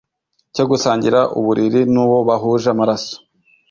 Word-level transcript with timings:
cyo 0.55 0.63
gusangira 0.69 1.19
uburiri 1.39 1.81
n’uwo 1.93 2.17
bahuje 2.27 2.67
amaraso, 2.73 3.15